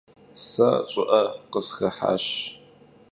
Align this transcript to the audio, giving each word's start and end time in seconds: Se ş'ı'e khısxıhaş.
Se 0.49 0.69
ş'ı'e 0.91 1.21
khısxıhaş. 1.51 2.25